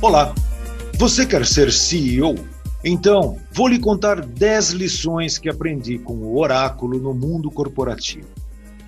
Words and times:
Olá, 0.00 0.32
você 0.96 1.26
quer 1.26 1.44
ser 1.44 1.72
CEO? 1.72 2.36
Então, 2.84 3.36
vou 3.50 3.66
lhe 3.66 3.80
contar 3.80 4.24
10 4.24 4.70
lições 4.70 5.38
que 5.38 5.48
aprendi 5.48 5.98
com 5.98 6.14
o 6.14 6.38
Oráculo 6.38 7.00
no 7.00 7.12
mundo 7.12 7.50
corporativo. 7.50 8.28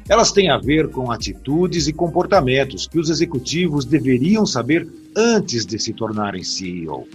Elas 0.09 0.31
têm 0.31 0.51
a 0.51 0.59
ver 0.59 0.88
com 0.88 1.11
atitudes 1.11 1.88
e 1.88 1.93
comportamentos 1.93 2.87
que 2.87 2.96
os 2.96 3.11
executivos 3.11 3.84
deveriam 3.84 4.46
saber 4.46 4.87
antes 5.16 5.66
de 5.66 5.80
se 5.80 5.93
tornarem 5.93 6.45
CEO. 6.45 7.09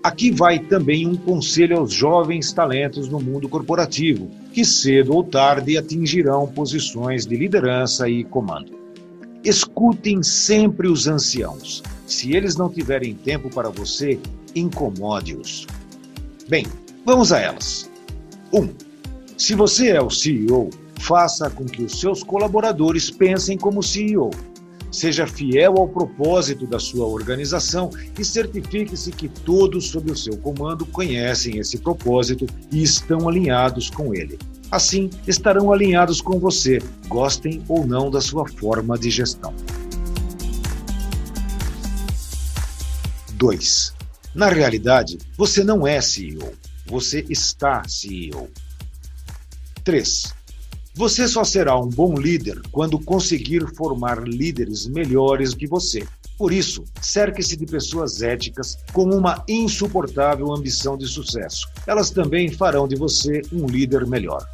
Aqui 0.00 0.30
vai 0.30 0.60
também 0.60 1.04
um 1.04 1.16
conselho 1.16 1.78
aos 1.78 1.92
jovens 1.92 2.52
talentos 2.52 3.08
no 3.08 3.18
mundo 3.18 3.48
corporativo, 3.48 4.30
que 4.52 4.64
cedo 4.64 5.12
ou 5.12 5.24
tarde 5.24 5.76
atingirão 5.76 6.46
posições 6.46 7.26
de 7.26 7.36
liderança 7.36 8.08
e 8.08 8.22
comando. 8.22 8.83
Escutem 9.44 10.22
sempre 10.22 10.88
os 10.88 11.06
anciãos 11.06 11.82
se 12.06 12.34
eles 12.34 12.56
não 12.56 12.68
tiverem 12.68 13.14
tempo 13.14 13.48
para 13.50 13.70
você, 13.70 14.18
incomode-os. 14.54 15.66
Bem, 16.48 16.66
vamos 17.04 17.32
a 17.32 17.40
elas. 17.40 17.90
1. 18.52 18.58
Um, 18.58 18.74
se 19.36 19.54
você 19.54 19.90
é 19.90 20.02
o 20.02 20.10
CEO, 20.10 20.70
faça 21.00 21.50
com 21.50 21.64
que 21.64 21.82
os 21.82 21.98
seus 21.98 22.22
colaboradores 22.22 23.10
pensem 23.10 23.56
como 23.56 23.82
CEO. 23.82 24.30
Seja 24.92 25.26
fiel 25.26 25.74
ao 25.76 25.88
propósito 25.88 26.66
da 26.66 26.78
sua 26.78 27.06
organização 27.06 27.90
e 28.18 28.24
certifique-se 28.24 29.10
que 29.10 29.28
todos 29.28 29.88
sob 29.88 30.12
o 30.12 30.16
seu 30.16 30.36
comando 30.36 30.86
conhecem 30.86 31.58
esse 31.58 31.78
propósito 31.78 32.46
e 32.70 32.82
estão 32.82 33.28
alinhados 33.28 33.90
com 33.90 34.14
ele. 34.14 34.38
Assim, 34.74 35.08
estarão 35.24 35.72
alinhados 35.72 36.20
com 36.20 36.36
você, 36.36 36.82
gostem 37.06 37.62
ou 37.68 37.86
não 37.86 38.10
da 38.10 38.20
sua 38.20 38.44
forma 38.48 38.98
de 38.98 39.08
gestão. 39.08 39.54
2. 43.34 43.94
Na 44.34 44.48
realidade, 44.48 45.16
você 45.38 45.62
não 45.62 45.86
é 45.86 46.00
CEO, 46.00 46.54
você 46.86 47.24
está 47.30 47.84
CEO. 47.86 48.50
3. 49.84 50.34
Você 50.96 51.28
só 51.28 51.44
será 51.44 51.78
um 51.78 51.88
bom 51.88 52.14
líder 52.14 52.60
quando 52.72 52.98
conseguir 52.98 53.64
formar 53.76 54.26
líderes 54.26 54.88
melhores 54.88 55.54
que 55.54 55.68
você. 55.68 56.04
Por 56.36 56.52
isso, 56.52 56.82
cerque-se 57.00 57.56
de 57.56 57.64
pessoas 57.64 58.22
éticas 58.22 58.76
com 58.92 59.04
uma 59.04 59.44
insuportável 59.46 60.52
ambição 60.52 60.98
de 60.98 61.06
sucesso. 61.06 61.68
Elas 61.86 62.10
também 62.10 62.50
farão 62.50 62.88
de 62.88 62.96
você 62.96 63.40
um 63.52 63.66
líder 63.66 64.04
melhor. 64.04 64.44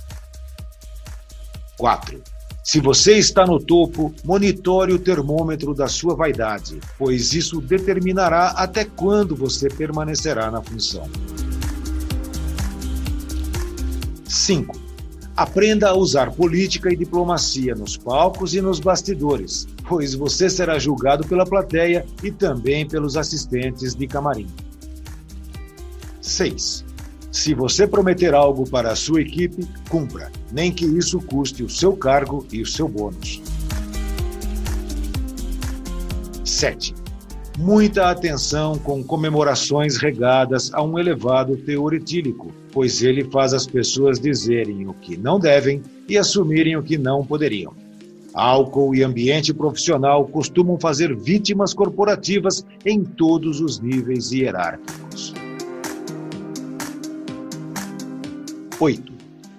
4. 1.80 2.22
Se 2.62 2.78
você 2.78 3.16
está 3.16 3.46
no 3.46 3.58
topo, 3.58 4.14
monitore 4.22 4.92
o 4.92 4.98
termômetro 4.98 5.74
da 5.74 5.88
sua 5.88 6.14
vaidade, 6.14 6.78
pois 6.98 7.32
isso 7.32 7.58
determinará 7.58 8.48
até 8.48 8.84
quando 8.84 9.34
você 9.34 9.66
permanecerá 9.68 10.50
na 10.50 10.60
função. 10.60 11.08
5. 14.28 14.78
Aprenda 15.34 15.88
a 15.88 15.96
usar 15.96 16.30
política 16.32 16.92
e 16.92 16.96
diplomacia 16.96 17.74
nos 17.74 17.96
palcos 17.96 18.54
e 18.54 18.60
nos 18.60 18.78
bastidores, 18.78 19.66
pois 19.88 20.14
você 20.14 20.50
será 20.50 20.78
julgado 20.78 21.26
pela 21.26 21.46
plateia 21.46 22.04
e 22.22 22.30
também 22.30 22.86
pelos 22.86 23.16
assistentes 23.16 23.94
de 23.94 24.06
camarim. 24.06 24.46
6. 26.20 26.89
Se 27.30 27.54
você 27.54 27.86
prometer 27.86 28.34
algo 28.34 28.68
para 28.68 28.90
a 28.90 28.96
sua 28.96 29.20
equipe, 29.20 29.64
cumpra, 29.88 30.32
nem 30.50 30.72
que 30.72 30.84
isso 30.84 31.20
custe 31.20 31.62
o 31.62 31.68
seu 31.68 31.96
cargo 31.96 32.44
e 32.52 32.60
o 32.60 32.66
seu 32.66 32.88
bônus. 32.88 33.40
7. 36.44 36.92
Muita 37.56 38.10
atenção 38.10 38.76
com 38.78 39.04
comemorações 39.04 39.96
regadas 39.96 40.72
a 40.74 40.82
um 40.82 40.98
elevado 40.98 41.56
teor 41.56 41.94
etílico, 41.94 42.50
pois 42.72 43.00
ele 43.02 43.24
faz 43.30 43.54
as 43.54 43.66
pessoas 43.66 44.18
dizerem 44.18 44.88
o 44.88 44.94
que 44.94 45.16
não 45.16 45.38
devem 45.38 45.82
e 46.08 46.18
assumirem 46.18 46.76
o 46.76 46.82
que 46.82 46.98
não 46.98 47.24
poderiam. 47.24 47.72
Álcool 48.34 48.94
e 48.94 49.04
ambiente 49.04 49.54
profissional 49.54 50.26
costumam 50.26 50.78
fazer 50.78 51.14
vítimas 51.14 51.72
corporativas 51.72 52.64
em 52.84 53.04
todos 53.04 53.60
os 53.60 53.78
níveis 53.78 54.32
hierárquicos. 54.32 55.39
8. 58.80 59.12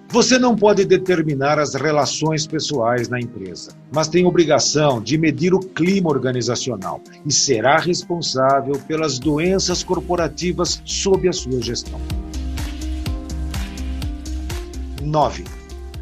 Você 0.08 0.38
não 0.38 0.54
pode 0.54 0.84
determinar 0.84 1.58
as 1.58 1.74
relações 1.74 2.46
pessoais 2.46 3.08
na 3.08 3.18
empresa, 3.18 3.70
mas 3.90 4.08
tem 4.08 4.26
obrigação 4.26 5.00
de 5.00 5.16
medir 5.16 5.54
o 5.54 5.60
clima 5.60 6.10
organizacional 6.10 7.00
e 7.24 7.32
será 7.32 7.78
responsável 7.78 8.74
pelas 8.86 9.18
doenças 9.18 9.82
corporativas 9.82 10.82
sob 10.84 11.28
a 11.28 11.32
sua 11.32 11.62
gestão. 11.62 11.98
9. 15.00 15.44